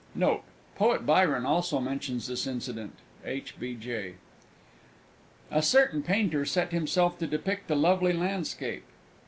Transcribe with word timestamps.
Note. 0.15 0.41
Poet 0.77 1.05
Byron 1.05 1.45
also 1.45 1.79
mentions 1.79 2.25
this 2.25 2.47
incident. 2.47 2.95
H. 3.23 3.59
B. 3.59 3.75
J. 3.75 4.15
A 5.51 5.61
certain 5.61 6.01
Painter 6.01 6.43
set 6.43 6.71
himself 6.71 7.19
to 7.19 7.27
depict 7.27 7.69
a 7.69 7.75
lovely 7.75 8.11
landscape. 8.13 8.85